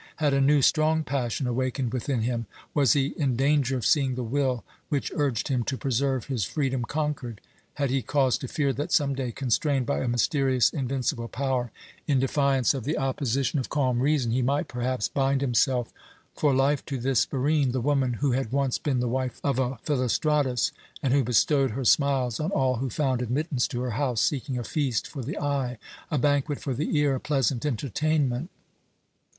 Had 0.15 0.33
a 0.33 0.41
new, 0.41 0.63
strong 0.63 1.03
passion 1.03 1.45
awakened 1.45 1.93
within 1.93 2.21
him? 2.23 2.47
Was 2.73 2.93
he 2.93 3.13
in 3.17 3.35
danger 3.35 3.77
of 3.77 3.85
seeing 3.85 4.15
the 4.15 4.23
will 4.23 4.63
which 4.89 5.11
urged 5.13 5.49
him 5.49 5.63
to 5.65 5.77
preserve 5.77 6.25
his 6.25 6.43
freedom 6.43 6.83
conquered? 6.83 7.39
Had 7.75 7.91
he 7.91 8.01
cause 8.01 8.39
to 8.39 8.47
fear 8.47 8.73
that 8.73 8.91
some 8.91 9.13
day, 9.13 9.31
constrained 9.31 9.85
by 9.85 9.99
a 9.99 10.07
mysterious, 10.07 10.71
invincible 10.71 11.27
power, 11.27 11.71
in 12.07 12.19
defiance 12.19 12.73
of 12.73 12.83
the 12.83 12.97
opposition 12.97 13.59
of 13.59 13.69
calm 13.69 13.99
reason, 13.99 14.31
he 14.31 14.41
might 14.41 14.67
perhaps 14.67 15.07
bind 15.07 15.41
himself 15.41 15.93
for 16.33 16.51
life 16.51 16.83
to 16.87 16.97
this 16.97 17.27
Barine, 17.27 17.71
the 17.71 17.79
woman 17.79 18.13
who 18.13 18.31
had 18.31 18.51
once 18.51 18.79
been 18.79 19.01
the 19.01 19.07
wife 19.07 19.39
of 19.43 19.59
a 19.59 19.77
Philostratus, 19.83 20.71
and 21.03 21.13
who 21.13 21.23
bestowed 21.23 21.69
her 21.69 21.85
smiles 21.85 22.39
on 22.39 22.49
all 22.49 22.77
who 22.77 22.89
found 22.89 23.21
admittance 23.21 23.67
to 23.67 23.81
her 23.81 23.91
house 23.91 24.21
seeking 24.21 24.57
a 24.57 24.63
feast 24.63 25.05
for 25.05 25.21
the 25.21 25.37
eye, 25.39 25.77
a 26.09 26.17
banquet 26.17 26.59
for 26.59 26.73
the 26.73 26.97
ear, 26.97 27.13
a 27.13 27.19
pleasant 27.19 27.67
entertainment? 27.67 28.49